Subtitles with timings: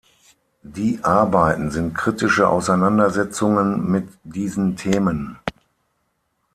[0.63, 5.37] Die Arbeiten sind kritische Auseinandersetzungen mit diesen Themen.